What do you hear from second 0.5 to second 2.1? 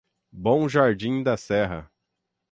Jardim da Serra